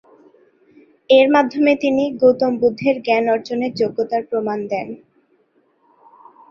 এর 1.09 1.27
মাধ্যমে 1.31 1.71
তিনি 1.83 2.03
গৌতম 2.21 2.53
বুদ্ধের 2.61 2.95
জ্ঞান 3.05 3.25
অর্জনের 3.33 3.71
যোগ্যতার 3.81 4.23
প্রমাণ 4.29 4.59
দেন। 4.71 4.87